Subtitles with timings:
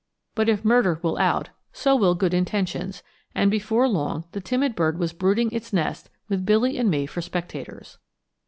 [0.33, 3.03] But if murder will out, so will good intentions;
[3.35, 7.21] and before long the timid bird was brooding its nest with Billy and me for
[7.21, 7.99] spectators.